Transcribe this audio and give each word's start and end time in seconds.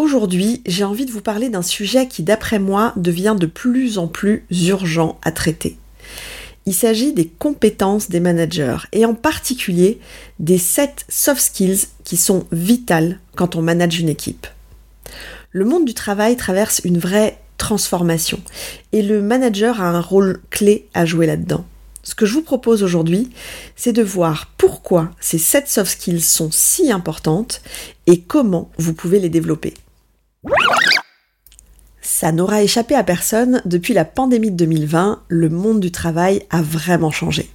Aujourd'hui, 0.00 0.62
j'ai 0.64 0.84
envie 0.84 1.04
de 1.04 1.10
vous 1.10 1.20
parler 1.20 1.50
d'un 1.50 1.60
sujet 1.60 2.08
qui, 2.08 2.22
d'après 2.22 2.58
moi, 2.58 2.94
devient 2.96 3.36
de 3.38 3.44
plus 3.44 3.98
en 3.98 4.08
plus 4.08 4.46
urgent 4.50 5.18
à 5.20 5.30
traiter. 5.30 5.76
Il 6.64 6.72
s'agit 6.72 7.12
des 7.12 7.26
compétences 7.26 8.08
des 8.08 8.18
managers 8.18 8.78
et 8.92 9.04
en 9.04 9.12
particulier 9.12 10.00
des 10.38 10.56
7 10.56 11.04
soft 11.10 11.42
skills 11.42 11.80
qui 12.02 12.16
sont 12.16 12.46
vitales 12.50 13.20
quand 13.36 13.56
on 13.56 13.62
manage 13.62 14.00
une 14.00 14.08
équipe. 14.08 14.46
Le 15.50 15.66
monde 15.66 15.84
du 15.84 15.92
travail 15.92 16.34
traverse 16.38 16.80
une 16.84 16.98
vraie 16.98 17.38
transformation 17.58 18.40
et 18.92 19.02
le 19.02 19.20
manager 19.20 19.82
a 19.82 19.90
un 19.90 20.00
rôle 20.00 20.40
clé 20.48 20.88
à 20.94 21.04
jouer 21.04 21.26
là-dedans. 21.26 21.66
Ce 22.04 22.14
que 22.14 22.24
je 22.24 22.32
vous 22.32 22.42
propose 22.42 22.82
aujourd'hui, 22.82 23.28
c'est 23.76 23.92
de 23.92 24.02
voir 24.02 24.50
pourquoi 24.56 25.10
ces 25.20 25.36
7 25.36 25.68
soft 25.68 25.92
skills 25.92 26.22
sont 26.22 26.48
si 26.50 26.90
importantes 26.90 27.60
et 28.06 28.22
comment 28.22 28.70
vous 28.78 28.94
pouvez 28.94 29.20
les 29.20 29.28
développer. 29.28 29.74
Ça 32.00 32.32
n'aura 32.32 32.62
échappé 32.62 32.94
à 32.94 33.02
personne, 33.02 33.62
depuis 33.64 33.94
la 33.94 34.04
pandémie 34.04 34.50
de 34.50 34.56
2020, 34.56 35.22
le 35.28 35.48
monde 35.48 35.80
du 35.80 35.90
travail 35.90 36.42
a 36.50 36.60
vraiment 36.60 37.10
changé. 37.10 37.50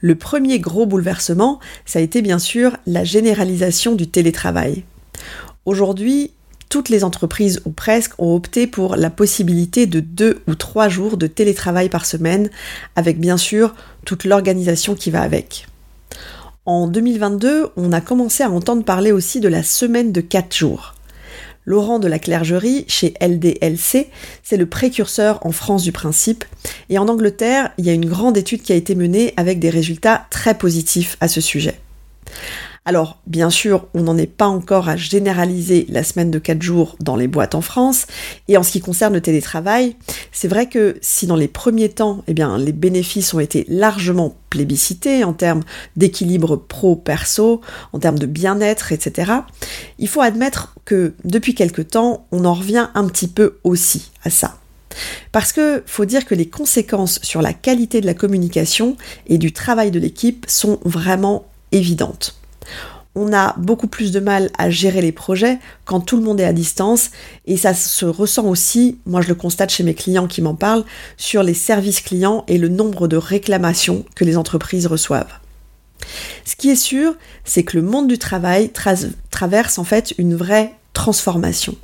Le 0.00 0.14
premier 0.14 0.58
gros 0.58 0.84
bouleversement, 0.84 1.60
ça 1.86 1.98
a 1.98 2.02
été 2.02 2.22
bien 2.22 2.38
sûr 2.38 2.76
la 2.86 3.04
généralisation 3.04 3.94
du 3.94 4.08
télétravail. 4.08 4.84
Aujourd'hui, 5.64 6.32
toutes 6.68 6.88
les 6.88 7.04
entreprises 7.04 7.60
ou 7.64 7.70
presque 7.70 8.12
ont 8.18 8.34
opté 8.34 8.66
pour 8.66 8.96
la 8.96 9.10
possibilité 9.10 9.86
de 9.86 10.00
deux 10.00 10.42
ou 10.48 10.54
trois 10.54 10.88
jours 10.88 11.16
de 11.16 11.26
télétravail 11.26 11.88
par 11.88 12.04
semaine, 12.04 12.50
avec 12.96 13.20
bien 13.20 13.36
sûr 13.36 13.74
toute 14.04 14.24
l'organisation 14.24 14.94
qui 14.94 15.10
va 15.10 15.22
avec. 15.22 15.66
En 16.64 16.88
2022, 16.88 17.68
on 17.76 17.92
a 17.92 18.00
commencé 18.00 18.42
à 18.42 18.50
entendre 18.50 18.84
parler 18.84 19.12
aussi 19.12 19.40
de 19.40 19.48
la 19.48 19.62
semaine 19.62 20.12
de 20.12 20.20
quatre 20.20 20.56
jours. 20.56 20.94
Laurent 21.64 21.98
de 21.98 22.08
la 22.08 22.18
Clergerie, 22.18 22.84
chez 22.88 23.14
LDLC, 23.20 24.08
c'est 24.42 24.56
le 24.56 24.66
précurseur 24.66 25.44
en 25.46 25.52
France 25.52 25.84
du 25.84 25.92
principe. 25.92 26.44
Et 26.88 26.98
en 26.98 27.08
Angleterre, 27.08 27.70
il 27.78 27.86
y 27.86 27.90
a 27.90 27.94
une 27.94 28.08
grande 28.08 28.36
étude 28.36 28.62
qui 28.62 28.72
a 28.72 28.76
été 28.76 28.94
menée 28.94 29.32
avec 29.36 29.60
des 29.60 29.70
résultats 29.70 30.26
très 30.30 30.58
positifs 30.58 31.16
à 31.20 31.28
ce 31.28 31.40
sujet. 31.40 31.78
Alors, 32.84 33.20
bien 33.28 33.48
sûr, 33.48 33.86
on 33.94 34.02
n'en 34.02 34.18
est 34.18 34.26
pas 34.26 34.48
encore 34.48 34.88
à 34.88 34.96
généraliser 34.96 35.86
la 35.88 36.02
semaine 36.02 36.32
de 36.32 36.40
4 36.40 36.60
jours 36.60 36.96
dans 36.98 37.14
les 37.14 37.28
boîtes 37.28 37.54
en 37.54 37.60
France. 37.60 38.08
Et 38.48 38.56
en 38.56 38.64
ce 38.64 38.72
qui 38.72 38.80
concerne 38.80 39.14
le 39.14 39.20
télétravail, 39.20 39.94
c'est 40.32 40.48
vrai 40.48 40.68
que 40.68 40.96
si 41.00 41.28
dans 41.28 41.36
les 41.36 41.46
premiers 41.46 41.90
temps, 41.90 42.24
eh 42.26 42.34
bien, 42.34 42.58
les 42.58 42.72
bénéfices 42.72 43.34
ont 43.34 43.38
été 43.38 43.64
largement 43.68 44.34
plébiscités 44.50 45.22
en 45.22 45.32
termes 45.32 45.62
d'équilibre 45.94 46.56
pro-perso, 46.56 47.60
en 47.92 48.00
termes 48.00 48.18
de 48.18 48.26
bien-être, 48.26 48.90
etc., 48.90 49.30
il 50.00 50.08
faut 50.08 50.20
admettre 50.20 50.74
que 50.84 51.14
depuis 51.24 51.54
quelque 51.54 51.82
temps, 51.82 52.26
on 52.32 52.44
en 52.44 52.54
revient 52.54 52.88
un 52.94 53.06
petit 53.06 53.28
peu 53.28 53.58
aussi 53.62 54.10
à 54.24 54.30
ça. 54.30 54.58
Parce 55.30 55.52
que 55.52 55.84
faut 55.86 56.04
dire 56.04 56.26
que 56.26 56.34
les 56.34 56.48
conséquences 56.48 57.20
sur 57.22 57.42
la 57.42 57.52
qualité 57.52 58.00
de 58.00 58.06
la 58.06 58.14
communication 58.14 58.96
et 59.28 59.38
du 59.38 59.52
travail 59.52 59.92
de 59.92 60.00
l'équipe 60.00 60.46
sont 60.48 60.80
vraiment 60.84 61.46
évidentes 61.70 62.41
on 63.14 63.32
a 63.32 63.54
beaucoup 63.58 63.86
plus 63.86 64.10
de 64.10 64.20
mal 64.20 64.50
à 64.56 64.70
gérer 64.70 65.02
les 65.02 65.12
projets 65.12 65.58
quand 65.84 66.00
tout 66.00 66.16
le 66.16 66.22
monde 66.22 66.40
est 66.40 66.44
à 66.44 66.52
distance 66.52 67.10
et 67.46 67.56
ça 67.56 67.74
se 67.74 68.06
ressent 68.06 68.46
aussi, 68.46 68.98
moi 69.06 69.20
je 69.20 69.28
le 69.28 69.34
constate 69.34 69.70
chez 69.70 69.82
mes 69.82 69.94
clients 69.94 70.26
qui 70.26 70.40
m'en 70.40 70.54
parlent, 70.54 70.84
sur 71.16 71.42
les 71.42 71.54
services 71.54 72.00
clients 72.00 72.44
et 72.48 72.58
le 72.58 72.68
nombre 72.68 73.08
de 73.08 73.16
réclamations 73.16 74.04
que 74.14 74.24
les 74.24 74.36
entreprises 74.36 74.86
reçoivent. 74.86 75.32
Ce 76.44 76.56
qui 76.56 76.70
est 76.70 76.76
sûr, 76.76 77.14
c'est 77.44 77.62
que 77.62 77.76
le 77.76 77.82
monde 77.82 78.08
du 78.08 78.18
travail 78.18 78.70
traverse 79.30 79.78
en 79.78 79.84
fait 79.84 80.14
une 80.18 80.34
vraie 80.34 80.74
transformation. 80.92 81.76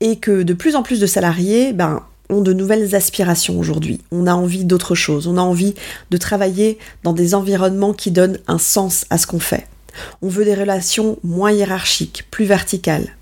Et 0.00 0.16
que 0.16 0.42
de 0.42 0.54
plus 0.54 0.76
en 0.76 0.82
plus 0.82 0.98
de 0.98 1.06
salariés 1.06 1.72
ben, 1.74 2.02
ont 2.30 2.40
de 2.40 2.52
nouvelles 2.54 2.94
aspirations 2.94 3.58
aujourd'hui. 3.58 4.00
On 4.10 4.26
a 4.26 4.32
envie 4.32 4.64
d'autre 4.64 4.94
chose. 4.94 5.26
On 5.26 5.36
a 5.36 5.42
envie 5.42 5.74
de 6.10 6.16
travailler 6.16 6.78
dans 7.02 7.12
des 7.12 7.34
environnements 7.34 7.92
qui 7.92 8.10
donnent 8.10 8.38
un 8.46 8.58
sens 8.58 9.04
à 9.10 9.18
ce 9.18 9.26
qu'on 9.26 9.40
fait. 9.40 9.66
On 10.22 10.28
veut 10.28 10.44
des 10.44 10.54
relations 10.54 11.18
moins 11.22 11.52
hiérarchiques, 11.52 12.26
plus 12.30 12.44
verticales. 12.44 13.16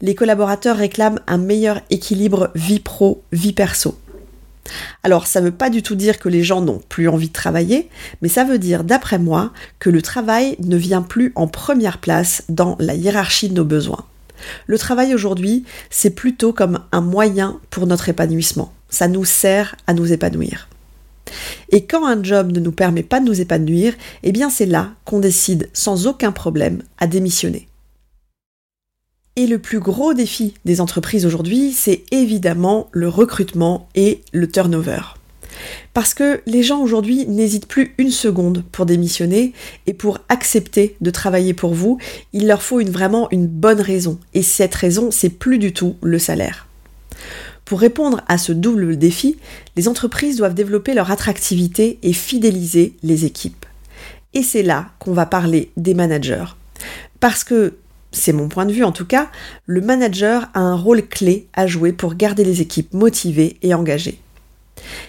Les 0.00 0.14
collaborateurs 0.14 0.76
réclament 0.76 1.20
un 1.26 1.38
meilleur 1.38 1.80
équilibre 1.90 2.50
vie 2.54 2.80
pro, 2.80 3.22
vie 3.32 3.52
perso. 3.52 3.98
Alors 5.02 5.26
ça 5.26 5.40
ne 5.40 5.46
veut 5.46 5.52
pas 5.52 5.70
du 5.70 5.82
tout 5.82 5.94
dire 5.94 6.18
que 6.18 6.28
les 6.28 6.42
gens 6.42 6.60
n'ont 6.60 6.82
plus 6.88 7.08
envie 7.08 7.28
de 7.28 7.32
travailler, 7.32 7.88
mais 8.22 8.28
ça 8.28 8.44
veut 8.44 8.58
dire, 8.58 8.84
d'après 8.84 9.18
moi, 9.18 9.52
que 9.78 9.90
le 9.90 10.02
travail 10.02 10.56
ne 10.60 10.76
vient 10.76 11.02
plus 11.02 11.32
en 11.34 11.46
première 11.46 11.98
place 11.98 12.42
dans 12.48 12.76
la 12.80 12.94
hiérarchie 12.94 13.48
de 13.48 13.54
nos 13.54 13.64
besoins. 13.64 14.04
Le 14.66 14.78
travail 14.78 15.14
aujourd'hui, 15.14 15.64
c'est 15.90 16.10
plutôt 16.10 16.52
comme 16.52 16.80
un 16.92 17.00
moyen 17.00 17.60
pour 17.70 17.86
notre 17.86 18.08
épanouissement. 18.08 18.72
Ça 18.88 19.08
nous 19.08 19.24
sert 19.24 19.76
à 19.86 19.94
nous 19.94 20.12
épanouir. 20.12 20.68
Et 21.70 21.84
quand 21.84 22.06
un 22.06 22.22
job 22.22 22.52
ne 22.52 22.60
nous 22.60 22.72
permet 22.72 23.02
pas 23.02 23.20
de 23.20 23.26
nous 23.26 23.40
épanouir, 23.40 23.94
eh 24.22 24.32
bien 24.32 24.50
c'est 24.50 24.66
là 24.66 24.92
qu'on 25.04 25.20
décide 25.20 25.68
sans 25.72 26.06
aucun 26.06 26.32
problème 26.32 26.82
à 26.98 27.06
démissionner. 27.06 27.68
Et 29.36 29.48
le 29.48 29.58
plus 29.58 29.80
gros 29.80 30.14
défi 30.14 30.54
des 30.64 30.80
entreprises 30.80 31.26
aujourd'hui, 31.26 31.72
c'est 31.72 32.04
évidemment 32.12 32.88
le 32.92 33.08
recrutement 33.08 33.88
et 33.96 34.20
le 34.32 34.48
turnover. 34.48 35.00
Parce 35.92 36.14
que 36.14 36.40
les 36.46 36.62
gens 36.62 36.80
aujourd'hui 36.80 37.26
n'hésitent 37.26 37.66
plus 37.66 37.94
une 37.98 38.10
seconde 38.10 38.64
pour 38.70 38.86
démissionner 38.86 39.52
et 39.86 39.92
pour 39.92 40.18
accepter 40.28 40.96
de 41.00 41.10
travailler 41.10 41.54
pour 41.54 41.74
vous, 41.74 41.98
il 42.32 42.46
leur 42.46 42.62
faut 42.62 42.80
vraiment 42.84 43.28
une 43.30 43.46
bonne 43.46 43.80
raison. 43.80 44.18
Et 44.34 44.42
cette 44.42 44.74
raison, 44.74 45.10
c'est 45.10 45.30
plus 45.30 45.58
du 45.58 45.72
tout 45.72 45.96
le 46.00 46.18
salaire. 46.18 46.66
Pour 47.64 47.80
répondre 47.80 48.20
à 48.28 48.36
ce 48.36 48.52
double 48.52 48.98
défi, 48.98 49.36
les 49.76 49.88
entreprises 49.88 50.36
doivent 50.36 50.54
développer 50.54 50.94
leur 50.94 51.10
attractivité 51.10 51.98
et 52.02 52.12
fidéliser 52.12 52.94
les 53.02 53.24
équipes. 53.24 53.66
Et 54.34 54.42
c'est 54.42 54.62
là 54.62 54.90
qu'on 54.98 55.12
va 55.12 55.26
parler 55.26 55.70
des 55.76 55.94
managers. 55.94 56.44
Parce 57.20 57.44
que, 57.44 57.74
c'est 58.12 58.32
mon 58.32 58.48
point 58.48 58.66
de 58.66 58.72
vue 58.72 58.84
en 58.84 58.92
tout 58.92 59.06
cas, 59.06 59.30
le 59.66 59.80
manager 59.80 60.48
a 60.54 60.60
un 60.60 60.76
rôle 60.76 61.06
clé 61.06 61.46
à 61.54 61.66
jouer 61.66 61.92
pour 61.92 62.14
garder 62.14 62.44
les 62.44 62.60
équipes 62.60 62.92
motivées 62.92 63.56
et 63.62 63.74
engagées. 63.74 64.20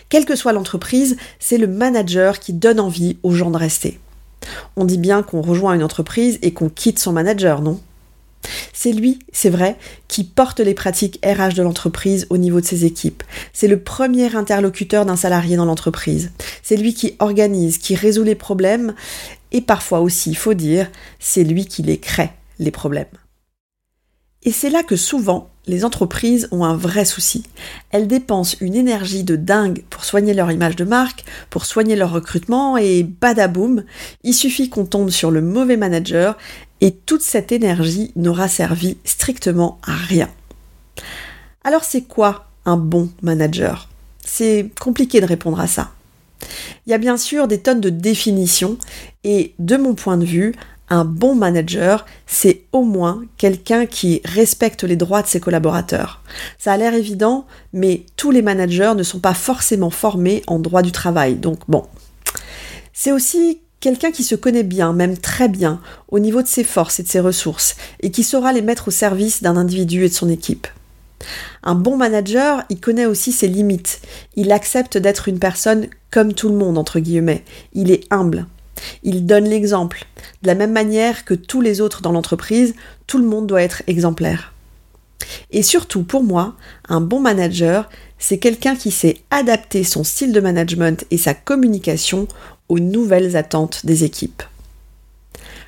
Quelle 0.09 0.25
que 0.25 0.35
soit 0.35 0.53
l'entreprise, 0.53 1.17
c'est 1.39 1.57
le 1.57 1.67
manager 1.67 2.39
qui 2.39 2.53
donne 2.53 2.79
envie 2.79 3.17
aux 3.23 3.31
gens 3.31 3.51
de 3.51 3.57
rester. 3.57 3.99
On 4.75 4.85
dit 4.85 4.97
bien 4.97 5.23
qu'on 5.23 5.41
rejoint 5.41 5.73
une 5.73 5.83
entreprise 5.83 6.39
et 6.41 6.53
qu'on 6.53 6.69
quitte 6.69 6.99
son 6.99 7.11
manager, 7.11 7.61
non? 7.61 7.79
C'est 8.73 8.91
lui, 8.91 9.19
c'est 9.31 9.49
vrai, 9.49 9.77
qui 10.07 10.23
porte 10.23 10.59
les 10.59 10.73
pratiques 10.73 11.19
RH 11.25 11.53
de 11.55 11.63
l'entreprise 11.63 12.27
au 12.29 12.37
niveau 12.37 12.61
de 12.61 12.65
ses 12.65 12.85
équipes. 12.85 13.23
C'est 13.53 13.67
le 13.67 13.79
premier 13.79 14.35
interlocuteur 14.35 15.05
d'un 15.05 15.15
salarié 15.15 15.55
dans 15.55 15.65
l'entreprise. 15.65 16.31
C'est 16.63 16.77
lui 16.77 16.93
qui 16.93 17.15
organise, 17.19 17.77
qui 17.77 17.95
résout 17.95 18.23
les 18.23 18.35
problèmes 18.35 18.93
et 19.51 19.61
parfois 19.61 20.01
aussi, 20.01 20.29
il 20.29 20.37
faut 20.37 20.53
dire, 20.53 20.91
c'est 21.19 21.43
lui 21.43 21.65
qui 21.65 21.81
les 21.81 21.97
crée, 21.97 22.31
les 22.59 22.71
problèmes. 22.71 23.05
Et 24.43 24.51
c'est 24.51 24.69
là 24.69 24.83
que 24.83 24.95
souvent, 24.95 25.49
les 25.65 25.85
entreprises 25.85 26.47
ont 26.51 26.63
un 26.63 26.77
vrai 26.77 27.03
souci. 27.05 27.43
Elles 27.89 28.07
dépensent 28.07 28.57
une 28.61 28.75
énergie 28.75 29.23
de 29.23 29.35
dingue 29.35 29.83
pour 29.89 30.05
soigner 30.05 30.35
leur 30.35 30.51
image 30.51 30.75
de 30.75 30.83
marque, 30.83 31.25
pour 31.49 31.65
soigner 31.65 31.95
leur 31.95 32.11
recrutement 32.11 32.77
et 32.77 33.03
badaboum, 33.03 33.83
il 34.23 34.33
suffit 34.33 34.69
qu'on 34.69 34.85
tombe 34.85 35.09
sur 35.09 35.31
le 35.31 35.41
mauvais 35.41 35.77
manager 35.77 36.37
et 36.81 36.91
toute 36.91 37.21
cette 37.21 37.51
énergie 37.51 38.11
n'aura 38.15 38.47
servi 38.47 38.97
strictement 39.03 39.79
à 39.85 39.95
rien. 39.95 40.29
Alors 41.63 41.83
c'est 41.83 42.03
quoi 42.03 42.47
un 42.65 42.77
bon 42.77 43.09
manager? 43.21 43.89
C'est 44.23 44.69
compliqué 44.79 45.21
de 45.21 45.25
répondre 45.25 45.59
à 45.59 45.67
ça. 45.67 45.91
Il 46.85 46.91
y 46.91 46.93
a 46.93 46.99
bien 46.99 47.17
sûr 47.17 47.47
des 47.47 47.59
tonnes 47.59 47.81
de 47.81 47.89
définitions 47.89 48.77
et 49.23 49.53
de 49.59 49.77
mon 49.77 49.95
point 49.95 50.17
de 50.17 50.25
vue, 50.25 50.53
un 50.89 51.05
bon 51.05 51.33
manager, 51.33 52.05
c'est 52.27 52.63
au 52.71 52.83
moins 52.83 53.23
quelqu'un 53.37 53.87
qui 53.87 54.21
respecte 54.23 54.83
les 54.83 54.95
droits 54.95 55.23
de 55.23 55.27
ses 55.27 55.39
collaborateurs. 55.39 56.21
Ça 56.59 56.73
a 56.73 56.77
l'air 56.77 56.93
évident, 56.93 57.47
mais 57.73 58.05
tous 58.17 58.29
les 58.29 58.43
managers 58.43 58.93
ne 58.95 59.03
sont 59.03 59.19
pas 59.19 59.33
forcément 59.33 59.89
formés 59.89 60.43
en 60.45 60.59
droit 60.59 60.83
du 60.83 60.91
travail. 60.91 61.35
Donc 61.35 61.59
bon. 61.67 61.85
C'est 62.93 63.11
aussi 63.11 63.61
quelqu'un 63.85 64.09
qui 64.09 64.23
se 64.23 64.33
connaît 64.33 64.63
bien, 64.63 64.93
même 64.93 65.15
très 65.15 65.47
bien, 65.47 65.79
au 66.09 66.17
niveau 66.17 66.41
de 66.41 66.47
ses 66.47 66.63
forces 66.63 66.99
et 66.99 67.03
de 67.03 67.07
ses 67.07 67.19
ressources, 67.19 67.75
et 68.01 68.09
qui 68.09 68.23
saura 68.23 68.51
les 68.51 68.63
mettre 68.63 68.87
au 68.87 68.91
service 68.91 69.43
d'un 69.43 69.57
individu 69.57 70.03
et 70.03 70.09
de 70.09 70.13
son 70.13 70.27
équipe. 70.27 70.65
Un 71.61 71.75
bon 71.75 71.95
manager, 71.95 72.63
il 72.71 72.79
connaît 72.79 73.05
aussi 73.05 73.31
ses 73.31 73.47
limites. 73.47 74.01
Il 74.35 74.51
accepte 74.51 74.97
d'être 74.97 75.27
une 75.27 75.37
personne 75.37 75.85
comme 76.09 76.33
tout 76.33 76.49
le 76.49 76.55
monde, 76.55 76.79
entre 76.79 76.99
guillemets. 76.99 77.43
Il 77.73 77.91
est 77.91 78.11
humble. 78.11 78.47
Il 79.03 79.27
donne 79.27 79.47
l'exemple. 79.47 80.07
De 80.41 80.47
la 80.47 80.55
même 80.55 80.73
manière 80.73 81.23
que 81.23 81.35
tous 81.35 81.61
les 81.61 81.79
autres 81.79 82.01
dans 82.01 82.11
l'entreprise, 82.11 82.73
tout 83.05 83.19
le 83.19 83.27
monde 83.27 83.45
doit 83.45 83.61
être 83.61 83.83
exemplaire. 83.85 84.51
Et 85.51 85.61
surtout, 85.61 86.01
pour 86.01 86.23
moi, 86.23 86.55
un 86.89 87.01
bon 87.01 87.19
manager, 87.19 87.87
c'est 88.19 88.37
quelqu'un 88.37 88.75
qui 88.75 88.91
sait 88.91 89.17
adapter 89.31 89.83
son 89.83 90.03
style 90.03 90.31
de 90.31 90.39
management 90.39 91.05
et 91.11 91.17
sa 91.17 91.33
communication 91.33 92.27
aux 92.69 92.79
nouvelles 92.79 93.35
attentes 93.35 93.85
des 93.85 94.03
équipes. 94.03 94.43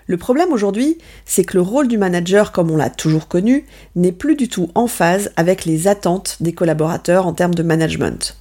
Le 0.08 0.18
problème 0.18 0.54
aujourd'hui, 0.54 0.98
c'est 1.26 1.44
que 1.44 1.56
le 1.56 1.62
rôle 1.62 1.90
du 1.90 1.98
manager, 1.98 2.54
comme 2.54 2.72
on 2.72 2.78
l'a 2.78 2.90
toujours 2.90 3.28
connu, 3.28 3.66
n'est 3.96 4.14
plus 4.14 4.36
du 4.36 4.48
tout 4.48 4.70
en 4.74 4.88
phase 4.88 5.32
avec 5.36 5.66
les 5.66 5.90
attentes 5.90 6.38
des 6.40 6.54
collaborateurs 6.54 7.28
en 7.28 7.34
termes 7.34 7.56
de 7.56 7.64
management. 7.64 8.38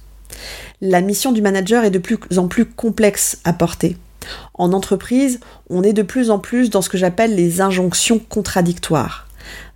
La 0.79 1.01
mission 1.01 1.33
du 1.33 1.41
manager 1.41 1.83
est 1.83 1.91
de 1.91 1.99
plus 1.99 2.17
en 2.37 2.47
plus 2.47 2.65
complexe 2.65 3.39
à 3.43 3.51
porter. 3.51 3.97
En 4.53 4.71
entreprise, 4.71 5.39
on 5.69 5.83
est 5.83 5.93
de 5.93 6.03
plus 6.03 6.29
en 6.29 6.39
plus 6.39 6.69
dans 6.69 6.81
ce 6.81 6.89
que 6.89 6.97
j'appelle 6.97 7.35
les 7.35 7.59
injonctions 7.59 8.19
contradictoires. 8.19 9.26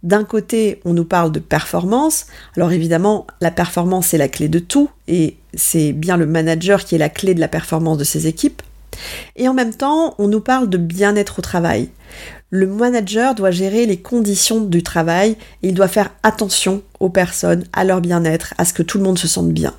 D'un 0.03 0.23
côté, 0.23 0.81
on 0.85 0.93
nous 0.93 1.05
parle 1.05 1.31
de 1.31 1.39
performance. 1.39 2.25
Alors 2.55 2.71
évidemment, 2.71 3.27
la 3.39 3.51
performance 3.51 4.13
est 4.13 4.17
la 4.17 4.27
clé 4.27 4.47
de 4.47 4.59
tout 4.59 4.89
et 5.07 5.37
c'est 5.53 5.93
bien 5.93 6.17
le 6.17 6.25
manager 6.25 6.83
qui 6.83 6.95
est 6.95 6.99
la 6.99 7.09
clé 7.09 7.33
de 7.33 7.39
la 7.39 7.47
performance 7.47 7.97
de 7.97 8.03
ses 8.03 8.27
équipes. 8.27 8.61
Et 9.35 9.47
en 9.47 9.53
même 9.53 9.73
temps, 9.73 10.15
on 10.17 10.27
nous 10.27 10.41
parle 10.41 10.69
de 10.69 10.77
bien-être 10.77 11.39
au 11.39 11.41
travail. 11.41 11.89
Le 12.49 12.67
manager 12.67 13.33
doit 13.35 13.51
gérer 13.51 13.85
les 13.85 13.97
conditions 13.97 14.61
du 14.61 14.83
travail 14.83 15.37
et 15.63 15.69
il 15.69 15.73
doit 15.73 15.87
faire 15.87 16.11
attention 16.23 16.81
aux 16.99 17.09
personnes, 17.09 17.63
à 17.71 17.83
leur 17.85 18.01
bien-être, 18.01 18.53
à 18.57 18.65
ce 18.65 18.73
que 18.73 18.83
tout 18.83 18.97
le 18.97 19.03
monde 19.05 19.19
se 19.19 19.27
sente 19.27 19.49
bien. 19.49 19.73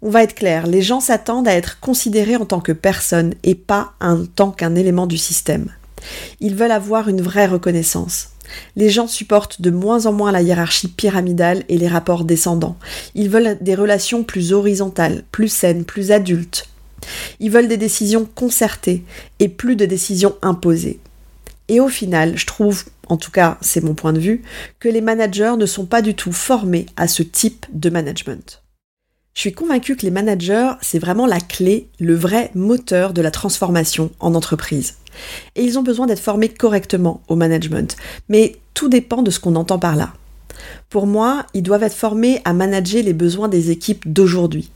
On 0.00 0.10
va 0.10 0.22
être 0.22 0.34
clair, 0.34 0.66
les 0.66 0.82
gens 0.82 1.00
s'attendent 1.00 1.48
à 1.48 1.54
être 1.54 1.80
considérés 1.80 2.36
en 2.36 2.44
tant 2.44 2.60
que 2.60 2.72
personne 2.72 3.34
et 3.42 3.54
pas 3.54 3.94
en 4.00 4.26
tant 4.26 4.50
qu'un 4.50 4.74
élément 4.74 5.06
du 5.06 5.18
système. 5.18 5.70
Ils 6.40 6.54
veulent 6.54 6.70
avoir 6.70 7.08
une 7.08 7.22
vraie 7.22 7.46
reconnaissance. 7.46 8.30
Les 8.76 8.90
gens 8.90 9.06
supportent 9.06 9.60
de 9.60 9.70
moins 9.70 10.06
en 10.06 10.12
moins 10.12 10.32
la 10.32 10.42
hiérarchie 10.42 10.88
pyramidale 10.88 11.64
et 11.68 11.78
les 11.78 11.88
rapports 11.88 12.24
descendants. 12.24 12.76
Ils 13.14 13.30
veulent 13.30 13.58
des 13.60 13.74
relations 13.74 14.22
plus 14.22 14.52
horizontales, 14.52 15.24
plus 15.32 15.48
saines, 15.48 15.84
plus 15.84 16.12
adultes. 16.12 16.68
Ils 17.40 17.50
veulent 17.50 17.68
des 17.68 17.76
décisions 17.76 18.26
concertées 18.34 19.04
et 19.38 19.48
plus 19.48 19.76
de 19.76 19.86
décisions 19.86 20.36
imposées. 20.42 21.00
Et 21.68 21.80
au 21.80 21.88
final, 21.88 22.36
je 22.36 22.46
trouve, 22.46 22.84
en 23.08 23.16
tout 23.16 23.30
cas 23.30 23.58
c'est 23.60 23.82
mon 23.82 23.94
point 23.94 24.12
de 24.12 24.20
vue, 24.20 24.42
que 24.80 24.88
les 24.88 25.00
managers 25.00 25.54
ne 25.58 25.66
sont 25.66 25.86
pas 25.86 26.02
du 26.02 26.14
tout 26.14 26.32
formés 26.32 26.86
à 26.96 27.08
ce 27.08 27.22
type 27.22 27.66
de 27.72 27.90
management. 27.90 28.63
Je 29.34 29.40
suis 29.40 29.52
convaincue 29.52 29.96
que 29.96 30.02
les 30.02 30.12
managers, 30.12 30.72
c'est 30.80 31.00
vraiment 31.00 31.26
la 31.26 31.40
clé, 31.40 31.88
le 31.98 32.14
vrai 32.14 32.52
moteur 32.54 33.12
de 33.12 33.20
la 33.20 33.32
transformation 33.32 34.12
en 34.20 34.34
entreprise. 34.36 34.94
Et 35.56 35.64
ils 35.64 35.76
ont 35.76 35.82
besoin 35.82 36.06
d'être 36.06 36.20
formés 36.20 36.48
correctement 36.48 37.20
au 37.26 37.34
management. 37.34 37.96
Mais 38.28 38.56
tout 38.74 38.88
dépend 38.88 39.22
de 39.22 39.32
ce 39.32 39.40
qu'on 39.40 39.56
entend 39.56 39.80
par 39.80 39.96
là. 39.96 40.12
Pour 40.88 41.08
moi, 41.08 41.46
ils 41.52 41.64
doivent 41.64 41.82
être 41.82 41.96
formés 41.96 42.40
à 42.44 42.52
manager 42.52 43.02
les 43.02 43.12
besoins 43.12 43.48
des 43.48 43.72
équipes 43.72 44.10
d'aujourd'hui. 44.10 44.70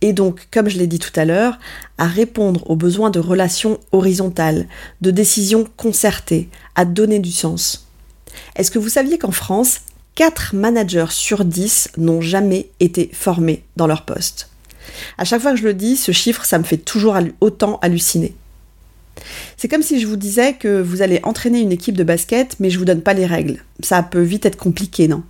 Et 0.00 0.12
donc, 0.12 0.48
comme 0.50 0.68
je 0.68 0.78
l'ai 0.78 0.88
dit 0.88 0.98
tout 0.98 1.18
à 1.18 1.24
l'heure, 1.24 1.60
à 1.96 2.08
répondre 2.08 2.68
aux 2.68 2.76
besoins 2.76 3.10
de 3.10 3.20
relations 3.20 3.78
horizontales, 3.92 4.66
de 5.00 5.12
décisions 5.12 5.68
concertées, 5.76 6.48
à 6.74 6.84
donner 6.84 7.20
du 7.20 7.30
sens. 7.30 7.86
Est-ce 8.56 8.72
que 8.72 8.80
vous 8.80 8.88
saviez 8.88 9.18
qu'en 9.18 9.30
France, 9.30 9.82
4 10.14 10.54
managers 10.54 11.06
sur 11.10 11.44
10 11.44 11.90
n'ont 11.96 12.20
jamais 12.20 12.70
été 12.80 13.10
formés 13.12 13.64
dans 13.76 13.86
leur 13.86 14.04
poste 14.04 14.50
À 15.18 15.24
chaque 15.24 15.40
fois 15.40 15.52
que 15.52 15.58
je 15.58 15.64
le 15.64 15.74
dis, 15.74 15.96
ce 15.96 16.12
chiffre, 16.12 16.44
ça 16.44 16.58
me 16.58 16.64
fait 16.64 16.76
toujours 16.76 17.16
autant 17.40 17.78
halluciner. 17.82 18.34
C'est 19.56 19.68
comme 19.68 19.82
si 19.82 20.00
je 20.00 20.06
vous 20.06 20.16
disais 20.16 20.54
que 20.54 20.80
vous 20.80 21.02
allez 21.02 21.20
entraîner 21.22 21.60
une 21.60 21.72
équipe 21.72 21.96
de 21.96 22.04
basket, 22.04 22.56
mais 22.60 22.70
je 22.70 22.78
vous 22.78 22.84
donne 22.84 23.02
pas 23.02 23.14
les 23.14 23.26
règles. 23.26 23.62
Ça 23.82 24.02
peut 24.02 24.22
vite 24.22 24.46
être 24.46 24.56
compliqué, 24.56 25.08
non? 25.08 25.22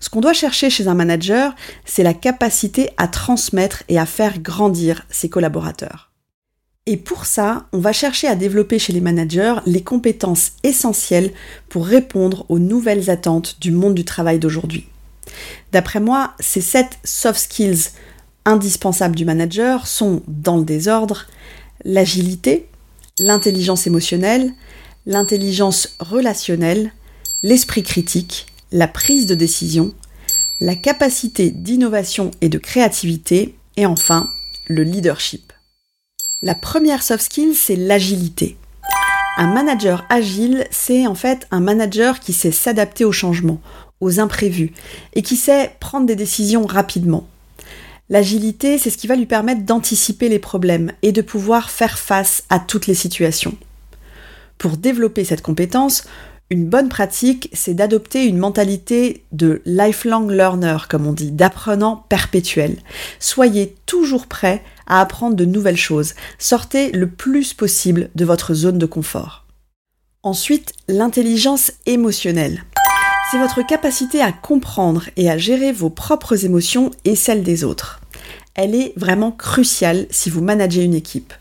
Ce 0.00 0.10
qu'on 0.10 0.20
doit 0.20 0.32
chercher 0.32 0.70
chez 0.70 0.88
un 0.88 0.94
manager, 0.94 1.54
c'est 1.84 2.02
la 2.02 2.14
capacité 2.14 2.90
à 2.96 3.08
transmettre 3.08 3.82
et 3.88 3.98
à 3.98 4.06
faire 4.06 4.38
grandir 4.38 5.06
ses 5.10 5.28
collaborateurs. 5.28 6.10
Et 6.86 6.98
pour 6.98 7.24
ça, 7.24 7.66
on 7.72 7.78
va 7.78 7.92
chercher 7.92 8.28
à 8.28 8.34
développer 8.34 8.78
chez 8.78 8.92
les 8.92 9.00
managers 9.00 9.54
les 9.64 9.82
compétences 9.82 10.52
essentielles 10.62 11.32
pour 11.70 11.86
répondre 11.86 12.44
aux 12.50 12.58
nouvelles 12.58 13.08
attentes 13.08 13.56
du 13.60 13.70
monde 13.70 13.94
du 13.94 14.04
travail 14.04 14.38
d'aujourd'hui. 14.38 14.86
D'après 15.72 16.00
moi, 16.00 16.34
ces 16.40 16.60
sept 16.60 16.98
soft 17.02 17.40
skills 17.40 17.90
indispensables 18.44 19.16
du 19.16 19.24
manager 19.24 19.86
sont, 19.86 20.22
dans 20.28 20.58
le 20.58 20.64
désordre, 20.64 21.26
l'agilité, 21.84 22.66
l'intelligence 23.18 23.86
émotionnelle, 23.86 24.52
l'intelligence 25.06 25.96
relationnelle, 26.00 26.92
l'esprit 27.42 27.82
critique, 27.82 28.46
la 28.72 28.88
prise 28.88 29.26
de 29.26 29.34
décision, 29.34 29.94
la 30.60 30.74
capacité 30.74 31.50
d'innovation 31.50 32.30
et 32.40 32.48
de 32.48 32.58
créativité, 32.58 33.56
et 33.76 33.86
enfin 33.86 34.28
le 34.68 34.82
leadership. 34.82 35.43
La 36.44 36.54
première 36.54 37.02
soft 37.02 37.24
skill, 37.24 37.54
c'est 37.54 37.74
l'agilité. 37.74 38.58
Un 39.38 39.46
manager 39.46 40.04
agile, 40.10 40.66
c'est 40.70 41.06
en 41.06 41.14
fait 41.14 41.46
un 41.50 41.60
manager 41.60 42.20
qui 42.20 42.34
sait 42.34 42.50
s'adapter 42.50 43.06
aux 43.06 43.12
changements, 43.12 43.62
aux 44.02 44.20
imprévus, 44.20 44.74
et 45.14 45.22
qui 45.22 45.36
sait 45.36 45.74
prendre 45.80 46.04
des 46.04 46.16
décisions 46.16 46.66
rapidement. 46.66 47.26
L'agilité, 48.10 48.76
c'est 48.76 48.90
ce 48.90 48.98
qui 48.98 49.06
va 49.06 49.16
lui 49.16 49.24
permettre 49.24 49.62
d'anticiper 49.62 50.28
les 50.28 50.38
problèmes 50.38 50.92
et 51.00 51.12
de 51.12 51.22
pouvoir 51.22 51.70
faire 51.70 51.98
face 51.98 52.44
à 52.50 52.58
toutes 52.58 52.88
les 52.88 52.94
situations. 52.94 53.56
Pour 54.58 54.76
développer 54.76 55.24
cette 55.24 55.40
compétence, 55.40 56.04
une 56.50 56.66
bonne 56.66 56.90
pratique, 56.90 57.48
c'est 57.54 57.72
d'adopter 57.72 58.26
une 58.26 58.36
mentalité 58.36 59.24
de 59.32 59.62
lifelong 59.64 60.30
learner, 60.30 60.76
comme 60.90 61.06
on 61.06 61.14
dit, 61.14 61.30
d'apprenant 61.30 62.04
perpétuel. 62.10 62.76
Soyez 63.18 63.74
toujours 63.86 64.26
prêt 64.26 64.62
à 64.86 65.00
apprendre 65.00 65.36
de 65.36 65.44
nouvelles 65.44 65.76
choses. 65.76 66.14
Sortez 66.38 66.92
le 66.92 67.08
plus 67.08 67.54
possible 67.54 68.10
de 68.14 68.24
votre 68.24 68.54
zone 68.54 68.78
de 68.78 68.86
confort. 68.86 69.44
Ensuite, 70.22 70.72
l'intelligence 70.88 71.72
émotionnelle. 71.86 72.64
C'est 73.30 73.38
votre 73.38 73.66
capacité 73.66 74.22
à 74.22 74.32
comprendre 74.32 75.04
et 75.16 75.30
à 75.30 75.38
gérer 75.38 75.72
vos 75.72 75.90
propres 75.90 76.44
émotions 76.44 76.90
et 77.04 77.16
celles 77.16 77.42
des 77.42 77.64
autres. 77.64 78.00
Elle 78.54 78.74
est 78.74 78.92
vraiment 78.96 79.32
cruciale 79.32 80.06
si 80.10 80.30
vous 80.30 80.40
managez 80.40 80.82
une 80.82 80.94
équipe. 80.94 81.32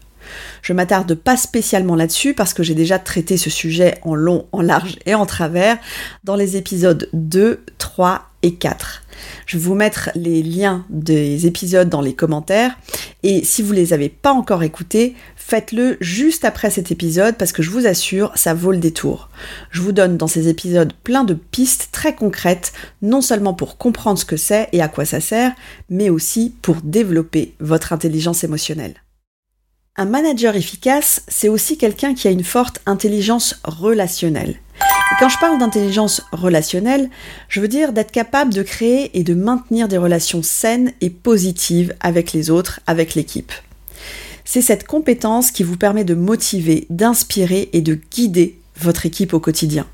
Je 0.62 0.74
m'attarde 0.74 1.14
pas 1.14 1.38
spécialement 1.38 1.96
là-dessus 1.96 2.34
parce 2.34 2.54
que 2.54 2.64
j'ai 2.64 2.74
déjà 2.74 3.00
traité 3.00 3.38
ce 3.38 3.50
sujet 3.50 4.00
en 4.02 4.16
long, 4.16 4.48
en 4.52 4.62
large 4.62 4.98
et 5.06 5.16
en 5.16 5.26
travers 5.26 5.78
dans 6.24 6.36
les 6.36 6.58
épisodes 6.58 7.10
2, 7.14 7.64
3 7.78 8.33
et 8.44 8.54
4. 8.56 9.04
Je 9.46 9.58
vais 9.58 9.64
vous 9.64 9.76
mettre 9.76 10.10
les 10.16 10.44
liens 10.44 10.86
des 10.90 11.48
épisodes 11.48 11.90
dans 11.90 12.02
les 12.02 12.14
commentaires 12.14 12.78
et 13.24 13.44
si 13.44 13.62
vous 13.62 13.74
les 13.74 13.94
avez 13.94 14.10
pas 14.10 14.32
encore 14.32 14.64
écoutés, 14.64 15.16
faites-le 15.36 15.98
juste 16.02 16.46
après 16.46 16.70
cet 16.70 16.92
épisode 16.92 17.38
parce 17.38 17.52
que 17.52 17.64
je 17.64 17.70
vous 17.70 17.88
assure, 17.88 18.32
ça 18.36 18.54
vaut 18.54 18.72
le 18.72 18.78
détour. 18.78 19.30
Je 19.72 19.82
vous 19.82 19.92
donne 19.92 20.18
dans 20.18 20.28
ces 20.28 20.48
épisodes 20.50 20.94
plein 21.04 21.24
de 21.24 21.34
pistes 21.34 21.90
très 21.92 22.16
concrètes, 22.16 22.74
non 23.02 23.22
seulement 23.22 23.54
pour 23.54 23.78
comprendre 23.78 24.20
ce 24.20 24.26
que 24.26 24.38
c'est 24.38 24.70
et 24.72 24.82
à 24.82 24.88
quoi 24.88 25.06
ça 25.06 25.20
sert, 25.20 25.54
mais 25.90 26.10
aussi 26.10 26.54
pour 26.62 26.76
développer 26.84 27.56
votre 27.60 27.94
intelligence 27.94 28.44
émotionnelle. 28.44 28.96
Un 29.96 30.06
manager 30.06 30.56
efficace, 30.56 31.22
c'est 31.28 31.50
aussi 31.50 31.78
quelqu'un 31.78 32.16
qui 32.16 32.28
a 32.28 32.32
une 32.32 32.44
forte 32.44 32.82
intelligence 32.88 33.62
relationnelle. 33.64 34.56
Quand 35.20 35.30
je 35.30 35.38
parle 35.38 35.60
d'intelligence 35.60 36.24
relationnelle, 36.32 37.10
je 37.48 37.62
veux 37.62 37.68
dire 37.68 37.94
d'être 37.94 38.12
capable 38.12 38.54
de 38.54 38.64
créer 38.64 39.18
et 39.18 39.24
de 39.24 39.36
maintenir 39.36 39.88
des 39.88 39.98
relations 39.98 40.42
saines 40.42 40.92
et 41.02 41.10
positives 41.10 41.94
avec 42.00 42.34
les 42.34 42.50
autres, 42.50 42.80
avec 42.88 43.14
l'équipe. 43.14 43.52
C'est 44.44 44.62
cette 44.62 44.86
compétence 44.86 45.52
qui 45.52 45.64
vous 45.64 45.78
permet 45.78 46.04
de 46.04 46.16
motiver, 46.16 46.88
d'inspirer 46.90 47.70
et 47.74 47.82
de 47.82 47.98
guider 48.12 48.60
votre 48.80 49.06
équipe 49.06 49.34
au 49.34 49.40
quotidien. 49.40 49.86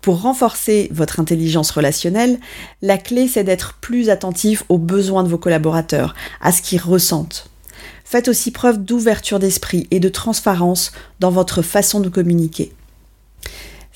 Pour 0.00 0.22
renforcer 0.22 0.88
votre 0.92 1.18
intelligence 1.18 1.72
relationnelle, 1.72 2.38
la 2.82 2.98
clé 2.98 3.26
c'est 3.26 3.44
d'être 3.44 3.74
plus 3.80 4.08
attentif 4.08 4.62
aux 4.68 4.78
besoins 4.78 5.24
de 5.24 5.28
vos 5.28 5.36
collaborateurs, 5.36 6.14
à 6.40 6.52
ce 6.52 6.62
qu'ils 6.62 6.80
ressentent. 6.80 7.50
Faites 8.04 8.28
aussi 8.28 8.52
preuve 8.52 8.84
d'ouverture 8.84 9.40
d'esprit 9.40 9.88
et 9.90 9.98
de 9.98 10.08
transparence 10.08 10.92
dans 11.18 11.32
votre 11.32 11.60
façon 11.60 11.98
de 11.98 12.08
communiquer. 12.08 12.72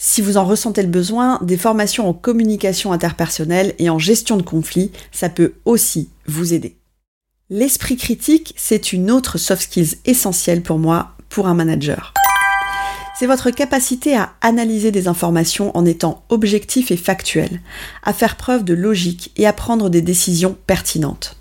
Si 0.03 0.23
vous 0.23 0.39
en 0.39 0.47
ressentez 0.47 0.81
le 0.81 0.89
besoin, 0.89 1.39
des 1.43 1.59
formations 1.59 2.09
en 2.09 2.15
communication 2.15 2.91
interpersonnelle 2.91 3.75
et 3.79 3.91
en 3.91 3.99
gestion 3.99 4.39
de 4.39 4.43
conflits, 4.43 4.93
ça 5.13 5.29
peut 5.29 5.53
aussi 5.67 6.09
vous 6.27 6.55
aider. 6.55 6.79
L'esprit 7.51 7.99
critique, 7.99 8.55
c'est 8.57 8.95
une 8.95 9.11
autre 9.11 9.37
soft 9.37 9.61
skills 9.61 9.99
essentielle 10.07 10.63
pour 10.63 10.79
moi, 10.79 11.11
pour 11.29 11.49
un 11.49 11.55
manager. 11.55 12.15
C'est 13.19 13.27
votre 13.27 13.51
capacité 13.51 14.17
à 14.17 14.33
analyser 14.41 14.91
des 14.91 15.07
informations 15.07 15.77
en 15.77 15.85
étant 15.85 16.25
objectif 16.31 16.91
et 16.91 16.97
factuel, 16.97 17.61
à 18.03 18.15
faire 18.15 18.37
preuve 18.39 18.65
de 18.65 18.73
logique 18.73 19.33
et 19.37 19.47
à 19.47 19.53
prendre 19.53 19.91
des 19.91 20.01
décisions 20.01 20.57
pertinentes. 20.67 21.37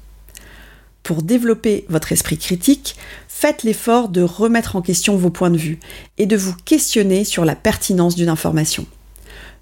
Pour 1.10 1.24
développer 1.24 1.86
votre 1.90 2.12
esprit 2.12 2.38
critique, 2.38 2.96
faites 3.28 3.64
l'effort 3.64 4.10
de 4.10 4.22
remettre 4.22 4.76
en 4.76 4.84
question 4.84 5.18
vos 5.18 5.32
points 5.32 5.50
de 5.50 5.58
vue 5.58 5.80
et 6.20 6.28
de 6.28 6.38
vous 6.38 6.54
questionner 6.66 7.24
sur 7.24 7.46
la 7.46 7.56
pertinence 7.56 8.14
d'une 8.14 8.30
information. 8.30 8.86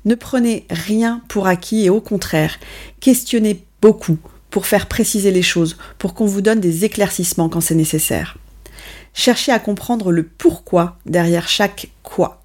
Ne 0.03 0.15
prenez 0.15 0.65
rien 0.69 1.21
pour 1.29 1.47
acquis 1.47 1.85
et 1.85 1.89
au 1.89 2.01
contraire, 2.01 2.59
questionnez 2.99 3.63
beaucoup 3.81 4.17
pour 4.49 4.65
faire 4.65 4.87
préciser 4.87 5.31
les 5.31 5.41
choses, 5.41 5.77
pour 5.99 6.15
qu'on 6.15 6.25
vous 6.25 6.41
donne 6.41 6.59
des 6.59 6.83
éclaircissements 6.83 7.47
quand 7.47 7.61
c'est 7.61 7.75
nécessaire. 7.75 8.37
Cherchez 9.13 9.53
à 9.53 9.59
comprendre 9.59 10.11
le 10.11 10.23
pourquoi 10.23 10.97
derrière 11.05 11.47
chaque 11.47 11.87
quoi. 12.03 12.43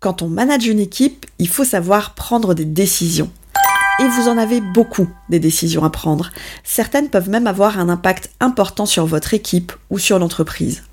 Quand 0.00 0.20
on 0.20 0.28
manage 0.28 0.66
une 0.66 0.80
équipe, 0.80 1.24
il 1.38 1.48
faut 1.48 1.64
savoir 1.64 2.14
prendre 2.14 2.52
des 2.52 2.66
décisions. 2.66 3.30
Et 4.00 4.06
vous 4.06 4.28
en 4.28 4.38
avez 4.38 4.60
beaucoup 4.60 5.08
des 5.28 5.40
décisions 5.40 5.82
à 5.82 5.90
prendre. 5.90 6.30
Certaines 6.62 7.08
peuvent 7.08 7.28
même 7.28 7.48
avoir 7.48 7.80
un 7.80 7.88
impact 7.88 8.30
important 8.38 8.86
sur 8.86 9.06
votre 9.06 9.34
équipe 9.34 9.72
ou 9.90 9.98
sur 9.98 10.20
l'entreprise. 10.20 10.84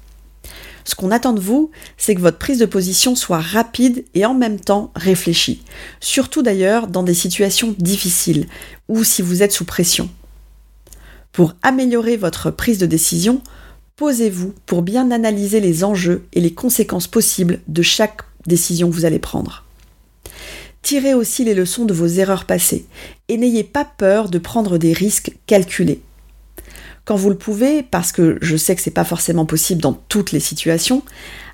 Ce 0.85 0.95
qu'on 0.95 1.11
attend 1.11 1.33
de 1.33 1.39
vous, 1.39 1.71
c'est 1.97 2.15
que 2.15 2.21
votre 2.21 2.39
prise 2.39 2.59
de 2.59 2.65
position 2.65 3.15
soit 3.15 3.39
rapide 3.39 4.05
et 4.15 4.25
en 4.25 4.33
même 4.33 4.59
temps 4.59 4.91
réfléchie. 4.95 5.63
Surtout 5.99 6.41
d'ailleurs 6.41 6.87
dans 6.87 7.03
des 7.03 7.13
situations 7.13 7.75
difficiles 7.77 8.47
ou 8.87 9.03
si 9.03 9.21
vous 9.21 9.43
êtes 9.43 9.51
sous 9.51 9.65
pression. 9.65 10.09
Pour 11.31 11.53
améliorer 11.61 12.17
votre 12.17 12.49
prise 12.49 12.77
de 12.77 12.85
décision, 12.85 13.41
posez-vous 13.97 14.53
pour 14.65 14.81
bien 14.81 15.11
analyser 15.11 15.59
les 15.59 15.83
enjeux 15.83 16.25
et 16.33 16.41
les 16.41 16.53
conséquences 16.53 17.07
possibles 17.07 17.59
de 17.67 17.81
chaque 17.81 18.21
décision 18.47 18.89
que 18.89 18.95
vous 18.95 19.05
allez 19.05 19.19
prendre. 19.19 19.64
Tirez 20.85 21.15
aussi 21.15 21.43
les 21.43 21.55
leçons 21.55 21.85
de 21.85 21.95
vos 21.95 22.05
erreurs 22.05 22.45
passées 22.45 22.85
et 23.27 23.37
n'ayez 23.37 23.63
pas 23.63 23.85
peur 23.85 24.29
de 24.29 24.37
prendre 24.37 24.77
des 24.77 24.93
risques 24.93 25.35
calculés. 25.47 25.99
Quand 27.05 27.15
vous 27.15 27.31
le 27.31 27.37
pouvez, 27.39 27.81
parce 27.81 28.11
que 28.11 28.37
je 28.39 28.55
sais 28.55 28.75
que 28.75 28.83
c'est 28.83 28.91
pas 28.91 29.03
forcément 29.03 29.47
possible 29.47 29.81
dans 29.81 29.93
toutes 29.93 30.31
les 30.31 30.39
situations, 30.39 31.01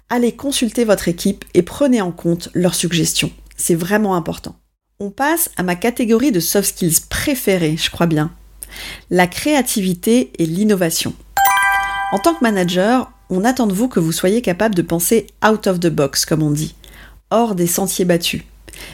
allez 0.10 0.34
consulter 0.34 0.84
votre 0.84 1.08
équipe 1.08 1.46
et 1.54 1.62
prenez 1.62 2.02
en 2.02 2.12
compte 2.12 2.50
leurs 2.54 2.76
suggestions. 2.76 3.32
C'est 3.56 3.74
vraiment 3.74 4.18
important. 4.18 4.58
On 5.00 5.12
passe 5.12 5.50
à 5.56 5.64
ma 5.64 5.78
catégorie 5.78 6.34
de 6.34 6.42
soft 6.42 6.68
skills 6.68 7.06
préférée, 7.10 7.78
je 7.78 7.90
crois 7.90 8.08
bien. 8.08 8.34
La 9.10 9.28
créativité 9.28 10.34
et 10.40 10.46
l'innovation. 10.46 11.14
En 12.12 12.20
tant 12.20 12.34
que 12.34 12.44
manager, 12.44 13.10
on 13.30 13.46
attend 13.46 13.68
de 13.68 13.74
vous 13.74 13.88
que 13.88 14.02
vous 14.02 14.12
soyez 14.12 14.42
capable 14.42 14.76
de 14.76 14.82
penser 14.82 15.28
out 15.42 15.68
of 15.68 15.80
the 15.80 15.88
box, 15.88 16.26
comme 16.26 16.44
on 16.44 16.52
dit, 16.52 16.76
hors 17.30 17.56
des 17.56 17.68
sentiers 17.68 18.04
battus, 18.04 18.44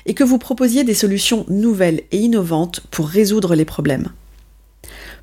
et 0.07 0.13
que 0.13 0.23
vous 0.23 0.39
proposiez 0.39 0.83
des 0.83 0.93
solutions 0.95 1.45
nouvelles 1.49 2.01
et 2.11 2.17
innovantes 2.17 2.79
pour 2.89 3.07
résoudre 3.07 3.55
les 3.55 3.65
problèmes. 3.65 4.09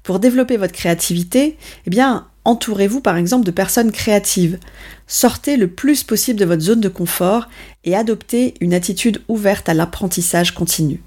Pour 0.02 0.20
développer 0.20 0.58
votre 0.58 0.74
créativité, 0.74 1.56
eh 1.86 1.90
bien, 1.90 2.28
entourez-vous 2.44 3.00
par 3.00 3.16
exemple 3.16 3.46
de 3.46 3.50
personnes 3.50 3.90
créatives. 3.90 4.58
Sortez 5.06 5.56
le 5.56 5.68
plus 5.68 6.04
possible 6.04 6.38
de 6.38 6.44
votre 6.44 6.62
zone 6.62 6.82
de 6.82 6.90
confort 6.90 7.48
et 7.84 7.96
adoptez 7.96 8.54
une 8.60 8.74
attitude 8.74 9.22
ouverte 9.28 9.68
à 9.68 9.74
l'apprentissage 9.74 10.52
continu. 10.52 11.00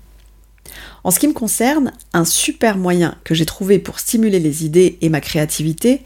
En 1.03 1.11
ce 1.11 1.19
qui 1.19 1.27
me 1.27 1.33
concerne, 1.33 1.93
un 2.13 2.25
super 2.25 2.77
moyen 2.77 3.15
que 3.23 3.35
j'ai 3.35 3.45
trouvé 3.45 3.77
pour 3.77 3.99
stimuler 3.99 4.39
les 4.39 4.65
idées 4.65 4.97
et 5.01 5.09
ma 5.09 5.21
créativité, 5.21 6.01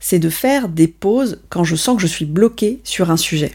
c'est 0.00 0.18
de 0.18 0.30
faire 0.30 0.68
des 0.70 0.88
pauses 0.88 1.40
quand 1.50 1.62
je 1.62 1.76
sens 1.76 1.96
que 1.96 2.02
je 2.02 2.06
suis 2.06 2.24
bloqué 2.24 2.80
sur 2.82 3.10
un 3.10 3.18
sujet. 3.18 3.52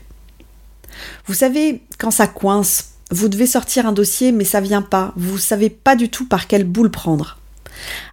Vous 1.26 1.34
savez, 1.34 1.82
quand 1.98 2.12
ça 2.12 2.28
coince, 2.28 2.95
vous 3.12 3.28
devez 3.30 3.48
sortir 3.48 3.86
un 3.86 3.92
dossier 3.92 4.32
mais 4.32 4.46
ça 4.46 4.62
vient 4.62 4.82
pas, 4.82 5.14
vous 5.16 5.38
savez 5.38 5.70
pas 5.70 5.96
du 5.96 6.10
tout 6.10 6.26
par 6.28 6.48
quelle 6.48 6.64
boule 6.64 6.92
prendre. 6.92 7.38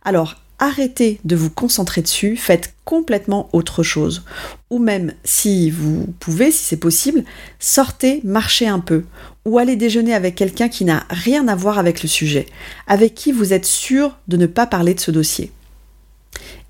Alors, 0.05 0.37
arrêtez 0.59 1.19
de 1.25 1.35
vous 1.35 1.51
concentrer 1.51 2.03
dessus, 2.03 2.37
faites 2.37 2.75
complètement 2.85 3.49
autre 3.53 3.83
chose. 3.83 4.23
Ou 4.71 4.79
même, 4.79 5.13
si 5.25 5.71
vous 5.71 6.07
pouvez, 6.21 6.51
si 6.53 6.65
c'est 6.65 6.77
possible, 6.77 7.25
sortez, 7.59 8.21
marchez 8.23 8.69
un 8.69 8.79
peu. 8.79 9.05
Ou 9.45 9.59
allez 9.59 9.75
déjeuner 9.75 10.15
avec 10.15 10.37
quelqu'un 10.37 10.69
qui 10.69 10.85
n'a 10.85 11.05
rien 11.11 11.49
à 11.49 11.57
voir 11.57 11.79
avec 11.79 12.03
le 12.03 12.09
sujet, 12.09 12.47
avec 12.87 13.15
qui 13.15 13.33
vous 13.33 13.53
êtes 13.53 13.67
sûr 13.67 14.17
de 14.29 14.37
ne 14.37 14.47
pas 14.47 14.67
parler 14.67 14.95
de 14.95 15.01
ce 15.01 15.11
dossier. 15.11 15.51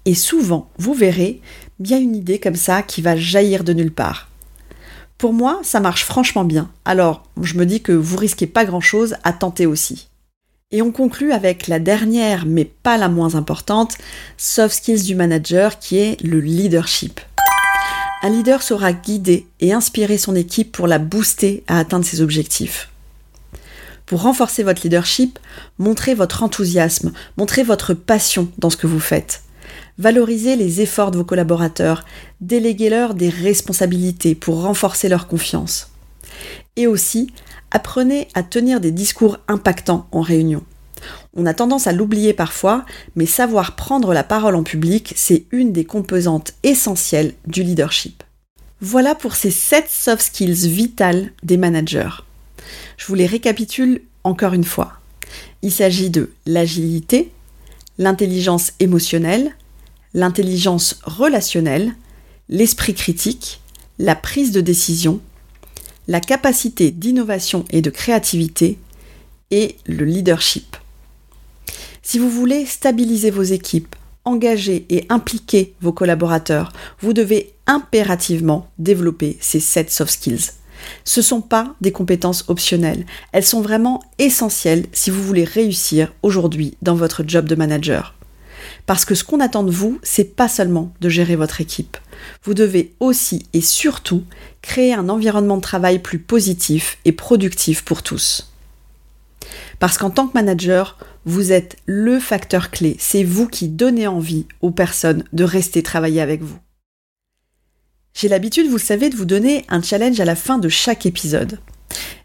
Et 0.06 0.14
souvent, 0.14 0.70
vous 0.78 0.94
verrez, 0.94 1.40
bien 1.78 1.98
une 1.98 2.16
idée 2.16 2.38
comme 2.38 2.56
ça 2.56 2.82
qui 2.82 3.02
va 3.02 3.14
jaillir 3.14 3.62
de 3.62 3.72
nulle 3.72 3.92
part. 3.92 4.28
Pour 5.22 5.32
moi, 5.32 5.60
ça 5.62 5.78
marche 5.78 6.04
franchement 6.04 6.42
bien. 6.42 6.68
Alors, 6.84 7.22
je 7.40 7.54
me 7.54 7.64
dis 7.64 7.80
que 7.80 7.92
vous 7.92 8.16
risquez 8.16 8.48
pas 8.48 8.64
grand-chose 8.64 9.14
à 9.22 9.32
tenter 9.32 9.66
aussi. 9.66 10.08
Et 10.72 10.82
on 10.82 10.90
conclut 10.90 11.30
avec 11.30 11.68
la 11.68 11.78
dernière, 11.78 12.44
mais 12.44 12.64
pas 12.64 12.98
la 12.98 13.08
moins 13.08 13.36
importante, 13.36 13.94
soft 14.36 14.74
skills 14.74 15.04
du 15.04 15.14
manager 15.14 15.78
qui 15.78 15.98
est 15.98 16.20
le 16.24 16.40
leadership. 16.40 17.20
Un 18.22 18.30
leader 18.30 18.62
saura 18.62 18.92
guider 18.92 19.46
et 19.60 19.72
inspirer 19.72 20.18
son 20.18 20.34
équipe 20.34 20.72
pour 20.72 20.88
la 20.88 20.98
booster 20.98 21.62
à 21.68 21.78
atteindre 21.78 22.04
ses 22.04 22.20
objectifs. 22.20 22.90
Pour 24.06 24.22
renforcer 24.22 24.64
votre 24.64 24.82
leadership, 24.82 25.38
montrez 25.78 26.16
votre 26.16 26.42
enthousiasme, 26.42 27.12
montrez 27.36 27.62
votre 27.62 27.94
passion 27.94 28.50
dans 28.58 28.70
ce 28.70 28.76
que 28.76 28.88
vous 28.88 28.98
faites. 28.98 29.44
Valorisez 29.99 30.56
les 30.56 30.80
efforts 30.80 31.11
de 31.11 31.18
vos 31.18 31.25
collaborateurs, 31.25 32.04
déléguez-leur 32.40 33.14
des 33.14 33.28
responsabilités 33.28 34.34
pour 34.34 34.62
renforcer 34.62 35.08
leur 35.08 35.26
confiance. 35.26 35.90
Et 36.76 36.87
aussi, 36.87 37.30
apprenez 37.70 38.28
à 38.34 38.42
tenir 38.42 38.80
des 38.80 38.90
discours 38.90 39.38
impactants 39.49 40.06
en 40.12 40.22
réunion. 40.22 40.62
On 41.34 41.46
a 41.46 41.54
tendance 41.54 41.87
à 41.87 41.92
l'oublier 41.92 42.32
parfois, 42.32 42.84
mais 43.16 43.26
savoir 43.26 43.76
prendre 43.76 44.14
la 44.14 44.25
parole 44.25 44.54
en 44.54 44.62
public, 44.62 45.12
c'est 45.16 45.44
une 45.50 45.72
des 45.72 45.84
composantes 45.84 46.54
essentielles 46.62 47.34
du 47.46 47.62
leadership. 47.62 48.22
Voilà 48.80 49.14
pour 49.14 49.37
ces 49.37 49.50
7 49.50 49.87
soft 49.88 50.22
skills 50.22 50.68
vitales 50.68 51.30
des 51.42 51.56
managers. 51.56 52.25
Je 52.96 53.06
vous 53.06 53.14
les 53.14 53.26
récapitule 53.26 54.02
encore 54.25 54.54
une 54.54 54.64
fois. 54.64 54.94
Il 55.62 55.72
s'agit 55.72 56.11
de 56.11 56.32
l'agilité, 56.46 57.32
l'intelligence 57.99 58.72
émotionnelle, 58.80 59.52
l'intelligence 60.14 61.00
relationnelle, 61.04 61.95
l'esprit 62.49 62.95
critique, 62.95 63.61
la 63.99 64.14
prise 64.14 64.52
de 64.52 64.61
décision, 64.61 65.21
la 66.09 66.21
capacité 66.21 66.90
d'innovation 66.90 67.64
et 67.71 67.83
de 67.83 67.90
créativité 67.90 68.78
et 69.50 69.76
le 69.87 70.04
leadership. 70.04 70.76
Si 72.02 72.19
vous 72.19 72.31
voulez 72.31 72.66
stabiliser 72.66 73.31
vos 73.31 73.42
équipes, 73.42 73.95
engager 74.25 74.87
et 74.88 75.07
impliquer 75.09 75.75
vos 75.81 75.92
collaborateurs, 75.92 76.73
vous 77.00 77.12
devez 77.12 77.54
impérativement 77.66 78.71
développer 78.78 79.37
ces 79.40 79.61
7 79.61 79.90
soft 79.90 80.12
skills. 80.12 80.52
Ce 81.04 81.21
ne 81.21 81.25
sont 81.25 81.40
pas 81.40 81.75
des 81.81 81.92
compétences 81.92 82.45
optionnelles, 82.49 83.07
elles 83.31 83.45
sont 83.45 83.61
vraiment 83.61 84.02
essentielles 84.19 84.87
si 84.92 85.11
vous 85.11 85.23
voulez 85.23 85.45
réussir 85.45 86.12
aujourd'hui 86.23 86.76
dans 86.83 86.97
votre 86.97 87.23
job 87.26 87.47
de 87.47 87.54
manager. 87.54 88.14
Parce 88.86 89.04
que 89.04 89.14
ce 89.14 89.24
qu'on 89.24 89.40
attend 89.40 89.62
de 89.62 89.70
vous, 89.70 89.98
c'est 90.02 90.36
pas 90.36 90.48
seulement 90.48 90.92
de 91.00 91.08
gérer 91.08 91.36
votre 91.36 91.60
équipe. 91.60 91.96
Vous 92.44 92.54
devez 92.54 92.94
aussi 93.00 93.46
et 93.52 93.60
surtout 93.60 94.24
créer 94.60 94.92
un 94.92 95.08
environnement 95.08 95.56
de 95.56 95.62
travail 95.62 96.00
plus 96.00 96.18
positif 96.18 96.98
et 97.04 97.12
productif 97.12 97.84
pour 97.84 98.02
tous. 98.02 98.52
Parce 99.78 99.98
qu'en 99.98 100.10
tant 100.10 100.28
que 100.28 100.34
manager, 100.34 100.98
vous 101.24 101.52
êtes 101.52 101.76
le 101.86 102.18
facteur 102.18 102.70
clé. 102.70 102.96
C'est 102.98 103.24
vous 103.24 103.48
qui 103.48 103.68
donnez 103.68 104.06
envie 104.06 104.46
aux 104.60 104.70
personnes 104.70 105.24
de 105.32 105.44
rester 105.44 105.82
travailler 105.82 106.20
avec 106.20 106.42
vous. 106.42 106.58
J'ai 108.14 108.28
l'habitude, 108.28 108.66
vous 108.66 108.76
le 108.76 108.82
savez, 108.82 109.10
de 109.10 109.16
vous 109.16 109.24
donner 109.24 109.64
un 109.68 109.82
challenge 109.82 110.20
à 110.20 110.24
la 110.24 110.36
fin 110.36 110.58
de 110.58 110.68
chaque 110.68 111.06
épisode. 111.06 111.58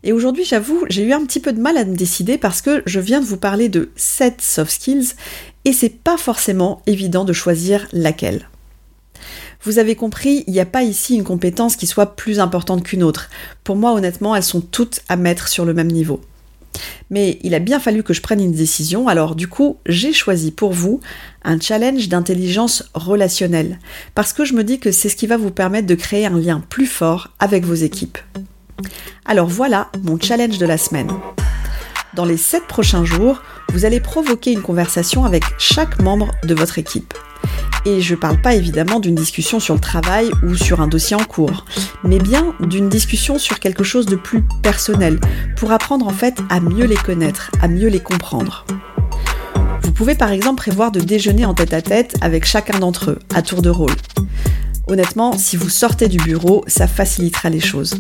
Et 0.03 0.11
aujourd'hui, 0.11 0.45
j'avoue, 0.45 0.85
j'ai 0.89 1.03
eu 1.03 1.13
un 1.13 1.25
petit 1.25 1.39
peu 1.39 1.53
de 1.53 1.61
mal 1.61 1.77
à 1.77 1.85
me 1.85 1.95
décider 1.95 2.37
parce 2.37 2.61
que 2.61 2.83
je 2.85 2.99
viens 2.99 3.19
de 3.19 3.25
vous 3.25 3.37
parler 3.37 3.69
de 3.69 3.89
7 3.95 4.41
soft 4.41 4.71
skills 4.71 5.13
et 5.67 5.74
c'est 5.74 5.89
pas 5.89 6.15
forcément 6.15 6.81
évident 6.88 7.25
de 7.25 7.33
choisir 7.33 7.89
laquelle. 7.91 8.47
Vous 9.63 9.79
avez 9.79 9.95
compris, 9.95 10.45
il 10.47 10.53
n'y 10.53 10.62
a 10.62 10.65
pas 10.65 10.83
ici 10.83 11.15
une 11.15 11.25
compétence 11.25 11.75
qui 11.75 11.88
soit 11.88 12.15
plus 12.15 12.39
importante 12.39 12.83
qu'une 12.83 13.03
autre. 13.03 13.29
Pour 13.65 13.75
moi, 13.75 13.91
honnêtement, 13.91 14.33
elles 14.33 14.43
sont 14.43 14.62
toutes 14.62 15.01
à 15.09 15.17
mettre 15.17 15.50
sur 15.50 15.65
le 15.65 15.74
même 15.74 15.91
niveau. 15.91 16.21
Mais 17.09 17.38
il 17.43 17.53
a 17.53 17.59
bien 17.59 17.81
fallu 17.81 18.01
que 18.01 18.13
je 18.13 18.21
prenne 18.21 18.39
une 18.41 18.53
décision, 18.53 19.09
alors 19.09 19.36
du 19.36 19.50
coup, 19.50 19.75
j'ai 19.86 20.13
choisi 20.13 20.51
pour 20.51 20.71
vous 20.71 21.01
un 21.43 21.59
challenge 21.59 22.07
d'intelligence 22.07 22.86
relationnelle, 22.93 23.77
parce 24.15 24.31
que 24.31 24.45
je 24.45 24.53
me 24.53 24.63
dis 24.63 24.79
que 24.79 24.93
c'est 24.93 25.09
ce 25.09 25.17
qui 25.17 25.27
va 25.27 25.36
vous 25.36 25.51
permettre 25.51 25.88
de 25.88 25.95
créer 25.95 26.27
un 26.27 26.39
lien 26.39 26.63
plus 26.69 26.88
fort 26.88 27.31
avec 27.39 27.65
vos 27.65 27.74
équipes. 27.74 28.19
Alors 29.25 29.47
voilà 29.47 29.91
mon 30.01 30.17
challenge 30.17 30.59
de 30.59 30.65
la 30.65 30.77
semaine. 30.77 31.09
Dans 32.13 32.25
les 32.25 32.37
7 32.37 32.67
prochains 32.67 33.05
jours, 33.05 33.41
vous 33.73 33.85
allez 33.85 33.99
provoquer 33.99 34.51
une 34.51 34.61
conversation 34.61 35.25
avec 35.25 35.43
chaque 35.57 36.01
membre 36.01 36.31
de 36.43 36.55
votre 36.55 36.79
équipe. 36.79 37.13
Et 37.85 38.01
je 38.01 38.15
ne 38.15 38.19
parle 38.19 38.41
pas 38.41 38.55
évidemment 38.55 38.99
d'une 38.99 39.15
discussion 39.15 39.59
sur 39.59 39.73
le 39.73 39.79
travail 39.79 40.31
ou 40.43 40.55
sur 40.55 40.81
un 40.81 40.87
dossier 40.87 41.15
en 41.15 41.23
cours, 41.23 41.65
mais 42.03 42.19
bien 42.19 42.53
d'une 42.59 42.89
discussion 42.89 43.37
sur 43.37 43.59
quelque 43.59 43.83
chose 43.83 44.05
de 44.05 44.15
plus 44.15 44.43
personnel, 44.63 45.19
pour 45.57 45.71
apprendre 45.71 46.07
en 46.07 46.13
fait 46.13 46.39
à 46.49 46.59
mieux 46.59 46.85
les 46.85 46.95
connaître, 46.95 47.51
à 47.61 47.67
mieux 47.67 47.89
les 47.89 48.01
comprendre. 48.01 48.65
Vous 49.83 49.91
pouvez 49.91 50.15
par 50.15 50.31
exemple 50.31 50.57
prévoir 50.57 50.91
de 50.91 50.99
déjeuner 50.99 51.45
en 51.45 51.53
tête 51.53 51.73
à 51.73 51.81
tête 51.81 52.15
avec 52.21 52.45
chacun 52.45 52.79
d'entre 52.79 53.11
eux, 53.11 53.19
à 53.33 53.41
tour 53.41 53.61
de 53.61 53.69
rôle. 53.69 53.95
Honnêtement, 54.87 55.37
si 55.37 55.57
vous 55.57 55.69
sortez 55.69 56.07
du 56.07 56.17
bureau, 56.17 56.63
ça 56.67 56.87
facilitera 56.87 57.49
les 57.49 57.59
choses. 57.59 57.99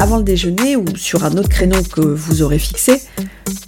Avant 0.00 0.16
le 0.16 0.24
déjeuner 0.24 0.76
ou 0.76 0.86
sur 0.96 1.26
un 1.26 1.32
autre 1.32 1.50
créneau 1.50 1.82
que 1.82 2.00
vous 2.00 2.40
aurez 2.40 2.58
fixé, 2.58 3.02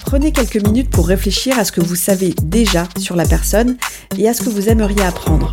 prenez 0.06 0.32
quelques 0.32 0.56
minutes 0.66 0.88
pour 0.88 1.06
réfléchir 1.06 1.58
à 1.58 1.64
ce 1.66 1.72
que 1.72 1.82
vous 1.82 1.94
savez 1.94 2.34
déjà 2.42 2.88
sur 2.96 3.16
la 3.16 3.26
personne 3.26 3.76
et 4.16 4.26
à 4.30 4.32
ce 4.32 4.40
que 4.40 4.48
vous 4.48 4.70
aimeriez 4.70 5.02
apprendre. 5.02 5.52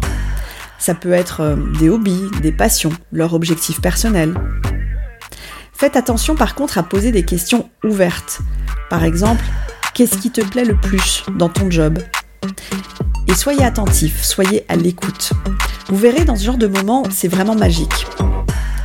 Ça 0.80 0.96
peut 0.96 1.12
être 1.12 1.42
euh, 1.42 1.58
des 1.80 1.90
hobbies, 1.90 2.24
des 2.42 2.54
passions, 2.54 2.94
leurs 3.12 3.34
objectifs 3.34 3.82
personnels. 3.82 4.34
Faites 5.74 5.98
attention 5.98 6.36
par 6.36 6.56
contre 6.56 6.78
à 6.78 6.84
poser 6.84 7.12
des 7.12 7.24
questions 7.24 7.70
ouvertes. 7.84 8.40
Par 8.90 9.04
exemple, 9.04 9.44
qu'est-ce 9.94 10.18
qui 10.18 10.32
te 10.32 10.40
plaît 10.40 10.64
le 10.64 10.78
plus 10.78 11.26
dans 11.38 11.50
ton 11.50 11.70
job? 11.70 12.00
Et 13.28 13.34
soyez 13.34 13.66
attentif, 13.66 14.24
soyez 14.24 14.64
à 14.70 14.78
l'écoute. 14.78 15.34
Vous 15.90 15.98
verrez 15.98 16.24
dans 16.24 16.38
ce 16.38 16.46
genre 16.46 16.58
de 16.58 16.68
moment, 16.68 17.04
c'est 17.12 17.28
vraiment 17.28 17.56
magique 17.56 18.06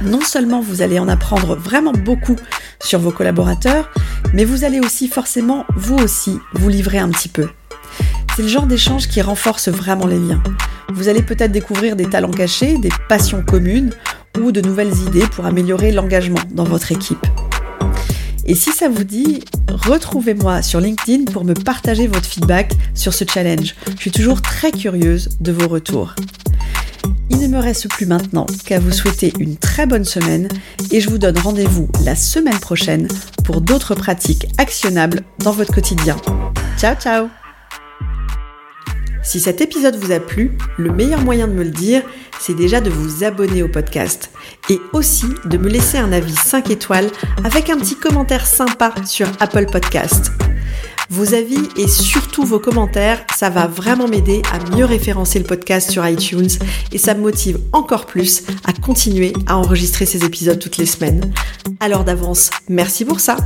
non 0.04 0.20
seulement 0.20 0.60
vous 0.60 0.82
allez 0.82 0.98
en 0.98 1.08
apprendre 1.08 1.56
vraiment 1.56 1.92
beaucoup 1.92 2.36
sur 2.80 2.98
vos 3.00 3.10
collaborateurs, 3.10 3.90
mais 4.32 4.44
vous 4.44 4.64
allez 4.64 4.80
aussi 4.80 5.08
forcément, 5.08 5.64
vous 5.76 5.96
aussi, 5.96 6.38
vous 6.52 6.68
livrer 6.68 6.98
un 6.98 7.08
petit 7.08 7.28
peu. 7.28 7.48
C'est 8.36 8.42
le 8.42 8.48
genre 8.48 8.66
d'échange 8.66 9.08
qui 9.08 9.22
renforce 9.22 9.68
vraiment 9.68 10.06
les 10.06 10.18
liens. 10.18 10.42
Vous 10.92 11.08
allez 11.08 11.22
peut-être 11.22 11.52
découvrir 11.52 11.96
des 11.96 12.06
talents 12.06 12.30
cachés, 12.30 12.78
des 12.78 12.90
passions 13.08 13.42
communes 13.42 13.92
ou 14.40 14.52
de 14.52 14.60
nouvelles 14.60 14.94
idées 15.06 15.26
pour 15.26 15.46
améliorer 15.46 15.92
l'engagement 15.92 16.40
dans 16.50 16.64
votre 16.64 16.92
équipe. 16.92 17.24
Et 18.46 18.54
si 18.54 18.72
ça 18.72 18.88
vous 18.88 19.04
dit, 19.04 19.42
retrouvez-moi 19.68 20.60
sur 20.60 20.80
LinkedIn 20.80 21.24
pour 21.32 21.44
me 21.44 21.54
partager 21.54 22.06
votre 22.08 22.26
feedback 22.26 22.72
sur 22.94 23.14
ce 23.14 23.24
challenge. 23.24 23.74
Je 23.96 24.00
suis 24.00 24.10
toujours 24.10 24.42
très 24.42 24.70
curieuse 24.70 25.30
de 25.40 25.52
vos 25.52 25.68
retours. 25.68 26.14
Il 27.30 27.40
ne 27.40 27.48
me 27.48 27.58
reste 27.58 27.88
plus 27.88 28.06
maintenant 28.06 28.46
qu'à 28.66 28.78
vous 28.78 28.92
souhaiter 28.92 29.32
une 29.38 29.56
très 29.56 29.86
bonne 29.86 30.04
semaine 30.04 30.48
et 30.90 31.00
je 31.00 31.08
vous 31.08 31.18
donne 31.18 31.38
rendez-vous 31.38 31.88
la 32.04 32.14
semaine 32.14 32.58
prochaine 32.58 33.08
pour 33.44 33.60
d'autres 33.60 33.94
pratiques 33.94 34.46
actionnables 34.58 35.22
dans 35.38 35.52
votre 35.52 35.72
quotidien. 35.72 36.16
Ciao 36.78 36.94
ciao 36.96 37.28
Si 39.22 39.40
cet 39.40 39.60
épisode 39.60 39.96
vous 39.96 40.12
a 40.12 40.20
plu, 40.20 40.56
le 40.78 40.92
meilleur 40.92 41.20
moyen 41.22 41.48
de 41.48 41.52
me 41.54 41.64
le 41.64 41.70
dire, 41.70 42.02
c'est 42.40 42.54
déjà 42.54 42.80
de 42.80 42.90
vous 42.90 43.24
abonner 43.24 43.62
au 43.62 43.68
podcast 43.68 44.30
et 44.68 44.78
aussi 44.92 45.26
de 45.46 45.56
me 45.56 45.68
laisser 45.68 45.98
un 45.98 46.12
avis 46.12 46.34
5 46.34 46.70
étoiles 46.70 47.10
avec 47.42 47.70
un 47.70 47.78
petit 47.78 47.96
commentaire 47.96 48.46
sympa 48.46 48.94
sur 49.06 49.28
Apple 49.40 49.66
Podcast. 49.66 50.30
Vos 51.10 51.34
avis 51.34 51.68
et 51.76 51.86
surtout 51.86 52.44
vos 52.44 52.58
commentaires, 52.58 53.24
ça 53.34 53.50
va 53.50 53.66
vraiment 53.66 54.08
m'aider 54.08 54.42
à 54.52 54.58
mieux 54.74 54.84
référencer 54.84 55.38
le 55.38 55.44
podcast 55.44 55.90
sur 55.90 56.06
iTunes 56.06 56.48
et 56.92 56.98
ça 56.98 57.14
me 57.14 57.20
motive 57.20 57.58
encore 57.72 58.06
plus 58.06 58.42
à 58.64 58.72
continuer 58.72 59.32
à 59.46 59.56
enregistrer 59.56 60.06
ces 60.06 60.24
épisodes 60.24 60.58
toutes 60.58 60.78
les 60.78 60.86
semaines. 60.86 61.32
Alors 61.80 62.04
d'avance, 62.04 62.50
merci 62.68 63.04
pour 63.04 63.20
ça. 63.20 63.36